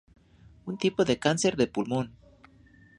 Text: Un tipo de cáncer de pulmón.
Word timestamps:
Un 0.69 0.75
tipo 0.83 1.05
de 1.05 1.19
cáncer 1.19 1.53
de 1.57 1.67
pulmón. 1.73 2.07